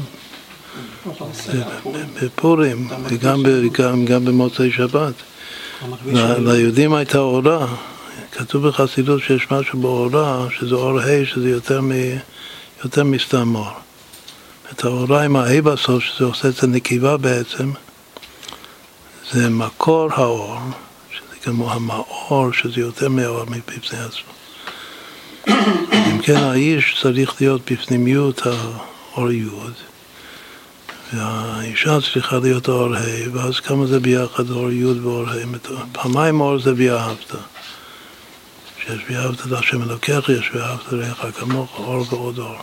בפורים, 2.23 2.89
וגם 3.05 3.43
גם, 3.73 4.05
גם 4.05 4.25
במוצאי 4.25 4.73
שבת. 4.73 5.15
ליהודים 6.39 6.95
הייתה 6.95 7.19
אורה, 7.19 7.67
כתוב 8.33 8.69
בחסידות 8.69 9.23
שיש 9.23 9.47
משהו 9.51 9.81
באורה, 9.81 10.47
שזה 10.59 10.75
אור 10.75 11.01
ה', 11.01 11.27
שזה 11.27 11.51
יותר, 11.51 11.81
מ, 11.81 11.93
יותר 12.85 13.05
מסתם 13.05 13.55
אור. 13.55 13.67
את 14.73 14.85
האורה 14.85 15.23
עם 15.23 15.37
הה' 15.37 15.63
בסוף, 15.63 16.03
שזה 16.03 16.25
עושה 16.25 16.49
את 16.49 16.63
הנקיבה 16.63 17.17
בעצם, 17.17 17.71
זה 19.33 19.51
מקור 19.51 20.09
האור, 20.13 20.57
שזה 21.11 21.37
כמו 21.43 21.73
המאור, 21.73 22.53
שזה 22.53 22.81
יותר 22.81 23.09
מאור 23.09 23.45
מפני 23.45 23.99
עצמו. 23.99 24.33
אם 25.93 26.23
כן, 26.23 26.37
האיש 26.37 26.99
צריך 27.03 27.41
להיות 27.41 27.73
בפנימיות 27.73 28.43
האור 28.47 29.31
י', 29.31 29.45
והאישה 31.13 31.99
צריכה 32.13 32.39
להיות 32.39 32.69
אור 32.69 32.95
ה', 32.95 33.01
ואז 33.33 33.61
כמה 33.61 33.87
זה 33.87 34.01
ביחד 34.01 34.51
אור 34.51 34.71
י' 34.71 34.85
ואור 34.85 35.29
ה', 35.29 35.59
פעמיים 35.93 36.41
אור 36.41 36.59
זה 36.59 36.75
ביאהבת. 36.75 37.33
שיש 38.87 39.03
ואהבת 39.11 39.47
את 39.47 39.53
השם 39.53 39.83
אלוקיך, 39.83 40.29
יש 40.29 40.51
ואהבת 40.55 40.93
רעך 40.93 41.39
כמוך, 41.41 41.79
אור 41.79 42.05
ועוד 42.11 42.39
אור. 42.39 42.57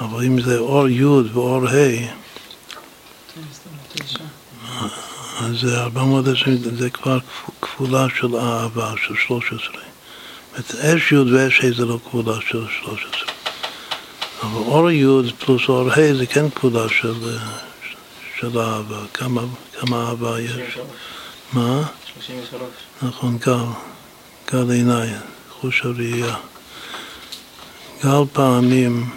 אבל 0.00 0.24
אם 0.24 0.40
זה 0.40 0.58
אור 0.58 0.88
י' 0.88 1.04
ואור 1.04 1.68
ה', 1.68 2.29
אז 5.40 5.60
זה 5.60 5.82
420, 5.82 6.58
זה 6.78 6.90
כבר 6.90 7.18
כפולה 7.62 8.06
של 8.20 8.36
אהבה, 8.36 8.92
של 9.06 9.14
13. 9.26 9.74
זאת 10.56 10.74
אש 10.74 11.12
י' 11.12 11.16
ואש 11.16 11.60
ה' 11.60 11.76
זה 11.76 11.84
לא 11.84 11.98
כפולה 12.04 12.34
של 12.50 12.64
13. 12.82 13.28
אבל 14.42 14.50
אור 14.52 14.90
י' 14.90 15.32
פלוס 15.38 15.68
אור 15.68 15.90
ה' 15.90 16.14
זה 16.14 16.26
כן 16.26 16.50
כפולה 16.50 16.88
של, 16.88 17.14
של 18.40 18.58
אהבה. 18.58 18.98
כמה, 19.14 19.42
כמה 19.80 20.08
אהבה 20.08 20.40
יש? 20.40 20.78
מה? 21.52 21.82
33. 22.14 22.62
נכון, 23.02 23.38
גל. 23.38 23.54
גל 24.52 24.70
עיניי, 24.70 25.08
חוש 25.60 25.82
הראייה. 25.84 26.36
גל 28.04 28.24
פעמים 28.32 29.10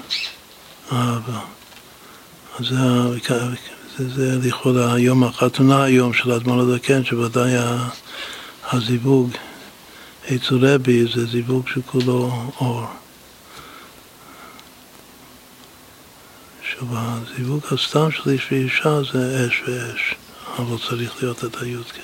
אהבה. 0.92 1.40
אז 2.60 2.66
זה, 2.66 3.73
זה, 3.98 4.10
זה 4.10 4.48
לכאורה 4.48 4.94
היום 4.94 5.24
החתונה 5.24 5.84
היום 5.84 6.14
של 6.14 6.32
אדמון 6.32 6.72
הדקן, 6.72 7.04
שוודאי 7.04 7.52
הזיווג 8.72 9.30
אצל 10.36 10.66
רבי 10.66 11.06
זה 11.14 11.26
זיווג 11.26 11.68
שכולו 11.68 12.52
אור. 12.60 12.86
עכשיו, 16.62 16.88
הזיווג 16.92 17.62
הסתם 17.72 18.12
של 18.12 18.30
איש 18.30 18.48
ואישה 18.52 19.00
זה 19.14 19.48
אש 19.48 19.62
ואש, 19.68 20.16
אבל 20.60 20.78
צריך 20.90 21.24
להיות 21.24 21.46
את 21.46 21.62
הי"ק. 21.62 22.00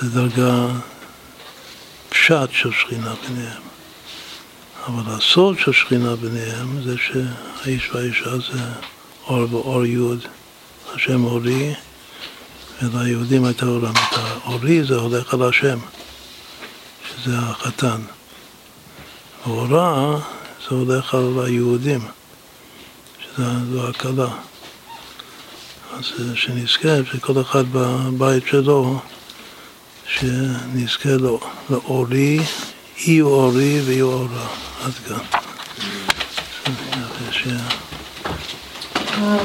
זה 0.00 0.08
דרגה 0.10 0.66
פשט 2.08 2.48
של 2.52 2.72
שכינה 2.72 3.14
ביניהם. 3.28 3.62
אבל 4.86 5.14
הסוד 5.14 5.58
של 5.58 5.72
שכינה 5.72 6.16
ביניהם 6.16 6.82
זה 6.82 6.94
שהאיש 6.98 7.90
והאישה 7.94 8.38
זה 8.38 8.58
אור 9.28 9.54
ואור 9.54 9.84
יוד, 9.84 10.24
השם 10.94 11.24
אורי, 11.24 11.74
וליהודים 12.82 13.44
הייתה 13.44 13.66
עולם. 13.66 13.92
האורי 14.12 14.84
זה 14.84 14.94
הולך 14.94 15.34
על 15.34 15.42
השם, 15.42 15.78
שזה 17.08 17.38
החתן. 17.38 18.00
אורה 19.46 20.18
זה 20.68 20.74
הולך 20.74 21.14
על 21.14 21.32
היהודים, 21.44 22.00
שזו 23.20 23.88
הכלה. 23.88 24.28
אז 25.98 26.04
שנזכה 26.34 26.88
שכל 27.12 27.40
אחד 27.40 27.64
בבית 27.72 28.46
שלו, 28.46 29.00
שנזכה 30.06 31.16
לאורי, 31.70 32.40
אי 33.06 33.20
אורי 33.20 33.80
ואי 33.86 34.02
אורה. 34.02 34.46
עד 34.84 34.92
כאן. 35.08 35.38
מה? 39.18 39.36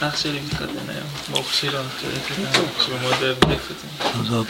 אח 0.00 0.16
שלי 0.16 0.40
מתחתן 0.40 0.88
היום, 0.88 1.08
ברוך 1.30 1.54
שילו, 1.54 1.78
שהוא 2.80 2.98
מאוד 3.02 3.14
אוהב 3.22 3.36
מזל 4.20 4.42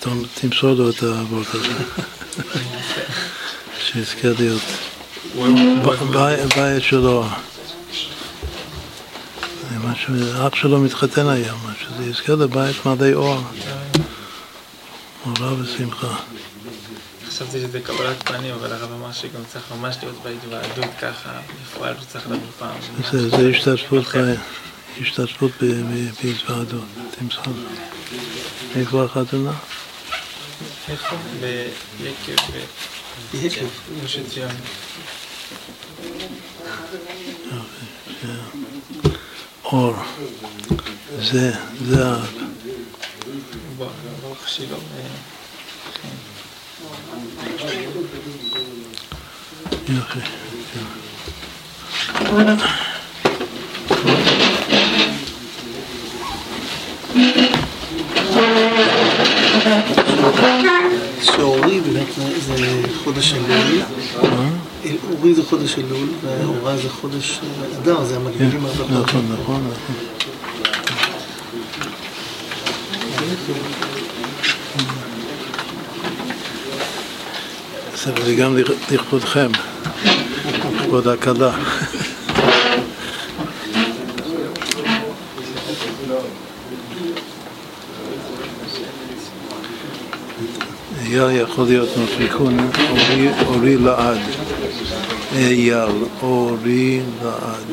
טוב, 0.00 0.26
תמסור 0.34 0.70
לו 0.72 0.90
את 0.90 1.02
האבות 1.02 1.46
הזה, 1.54 1.72
שיזכה 3.80 4.28
להיות 4.38 4.62
בית 6.56 6.82
שלו. 6.82 7.24
אח 10.46 10.54
שלו 10.54 10.80
מתחתן 10.80 11.28
היום, 11.28 11.60
שזה 11.80 12.10
יזכה 12.10 12.32
לבית 12.32 12.86
מלא 12.86 13.12
אור. 13.14 13.40
אורה 15.26 15.52
ושמחה. 15.58 16.16
חשבתי 17.32 17.60
שזה 17.60 17.80
קבלת 17.80 18.22
פנים, 18.28 18.54
אבל 18.54 18.72
הרב 18.72 18.92
אמר 18.92 19.12
שגם 19.12 19.40
צריך 19.52 19.64
ממש 19.72 19.96
להיות 20.02 20.16
בהתוועדות 20.22 20.90
ככה, 21.00 21.40
בפועל 21.62 21.94
הוא 21.94 22.04
צריך 22.04 22.26
לבוא 22.26 22.46
פעם. 22.58 22.76
זה 23.12 23.50
השתתפות 23.50 24.04
השתתפות 25.00 25.50
בהתוועדות, 26.22 26.84
תמסור. 27.18 27.44
איפה 28.76 29.04
החתונה? 29.04 29.52
איפה? 30.88 31.16
ביקב, 33.32 33.66
בגוש 33.98 34.16
עציון. 34.16 34.50
אור, 39.64 39.94
זה, 41.20 41.52
זה 41.84 42.04
ברוך 43.78 44.48
שלו. 44.48 44.76
יופי. 49.96 50.18
שאורי 61.22 61.80
באמת 61.80 62.06
זה 62.40 62.82
חודש 63.04 63.32
אלול, 63.32 63.82
אורי 65.10 65.34
זה 65.34 65.42
חודש 65.42 65.78
אלול, 65.78 66.08
ואורה 66.22 66.76
זה 66.76 66.88
חודש 66.88 67.40
אדר, 67.82 68.04
זה 68.04 68.16
המקבילים 68.16 68.64
הרבה 68.64 68.84
נכון, 68.84 69.26
נכון, 69.32 69.70
נכון. 69.72 69.94
זה 78.24 78.34
גם 78.34 78.56
לכבודכם, 78.90 79.50
לכבוד 80.92 81.08
הכלה. 81.08 81.50
אייל 91.04 91.30
יכול 91.30 91.64
להיות 91.64 91.88
נוספיקון, 91.96 92.70
אורי 93.46 93.76
לעד. 93.76 94.18
אייל, 95.36 96.04
אורי 96.22 97.00
לעד. 97.22 97.66